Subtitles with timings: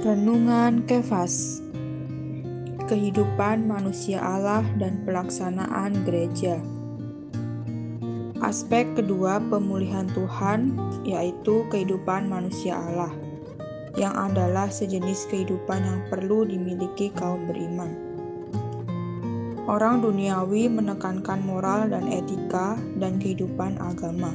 [0.00, 1.60] Renungan Kefas
[2.88, 6.56] Kehidupan manusia Allah dan pelaksanaan gereja
[8.40, 10.72] Aspek kedua pemulihan Tuhan
[11.04, 13.12] yaitu kehidupan manusia Allah
[14.00, 17.92] yang adalah sejenis kehidupan yang perlu dimiliki kaum beriman.
[19.68, 24.32] Orang duniawi menekankan moral dan etika dan kehidupan agama.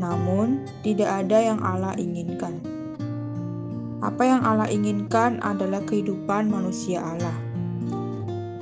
[0.00, 2.77] Namun, tidak ada yang Allah inginkan.
[3.98, 7.34] Apa yang Allah inginkan adalah kehidupan manusia Allah,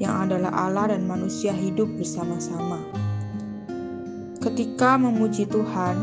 [0.00, 2.80] yang adalah Allah dan manusia hidup bersama-sama.
[4.40, 5.96] Ketika memuji Tuhan,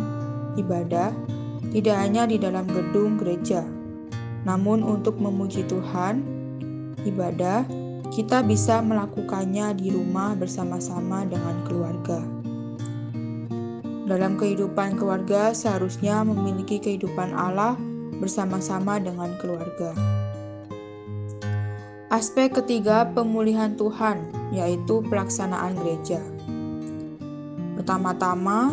[0.62, 1.10] ibadah
[1.74, 3.66] tidak hanya di dalam gedung gereja,
[4.46, 6.22] namun untuk memuji Tuhan,
[7.02, 7.66] ibadah
[8.14, 12.22] kita bisa melakukannya di rumah bersama-sama dengan keluarga.
[14.06, 17.74] Dalam kehidupan keluarga, seharusnya memiliki kehidupan Allah
[18.24, 19.92] bersama-sama dengan keluarga.
[22.08, 24.24] Aspek ketiga pemulihan Tuhan,
[24.56, 26.24] yaitu pelaksanaan gereja.
[27.76, 28.72] Pertama-tama,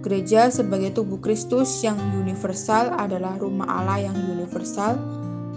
[0.00, 4.96] gereja sebagai tubuh Kristus yang universal adalah rumah Allah yang universal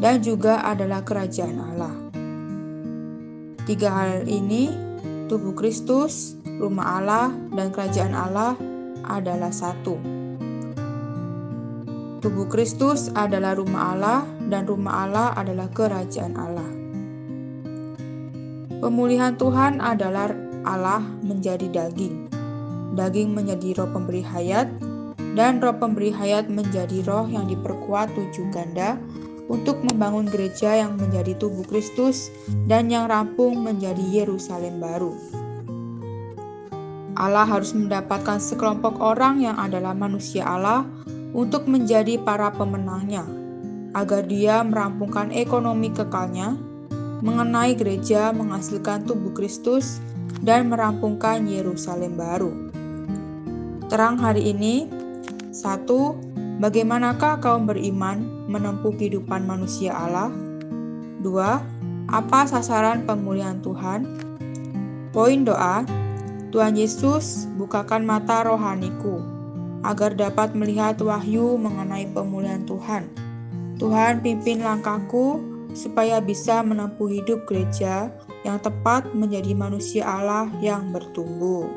[0.04, 1.96] dan juga adalah kerajaan Allah.
[3.64, 4.74] Tiga hal ini,
[5.32, 8.58] tubuh Kristus, rumah Allah, dan kerajaan Allah
[9.06, 10.17] adalah satu.
[12.18, 16.70] Tubuh Kristus adalah rumah Allah, dan rumah Allah adalah kerajaan Allah.
[18.82, 20.34] Pemulihan Tuhan adalah
[20.66, 22.30] Allah menjadi daging.
[22.98, 24.66] Daging menjadi roh pemberi hayat,
[25.38, 28.98] dan roh pemberi hayat menjadi roh yang diperkuat tujuh ganda
[29.46, 32.34] untuk membangun gereja yang menjadi tubuh Kristus
[32.66, 35.14] dan yang rampung menjadi Yerusalem baru.
[37.18, 40.86] Allah harus mendapatkan sekelompok orang yang adalah manusia Allah
[41.38, 43.22] untuk menjadi para pemenangnya,
[43.94, 46.58] agar dia merampungkan ekonomi kekalnya,
[47.22, 50.02] mengenai gereja menghasilkan tubuh Kristus,
[50.42, 52.74] dan merampungkan Yerusalem baru.
[53.86, 54.90] Terang hari ini,
[55.54, 56.18] satu,
[56.58, 60.34] bagaimanakah kaum beriman menempuh kehidupan manusia Allah?
[61.22, 61.62] Dua,
[62.10, 64.10] apa sasaran pemulihan Tuhan?
[65.14, 65.86] Poin doa,
[66.50, 69.37] Tuhan Yesus, bukakan mata rohaniku
[69.86, 73.06] agar dapat melihat wahyu mengenai pemulihan Tuhan.
[73.78, 75.38] Tuhan pimpin langkahku
[75.78, 78.10] supaya bisa menempuh hidup gereja
[78.42, 81.70] yang tepat menjadi manusia Allah yang bertumbuh.